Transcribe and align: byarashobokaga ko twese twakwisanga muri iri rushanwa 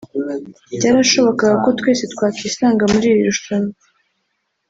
byarashobokaga 0.77 1.55
ko 1.63 1.69
twese 1.79 2.03
twakwisanga 2.13 2.83
muri 2.91 3.05
iri 3.11 3.21
rushanwa 3.29 3.73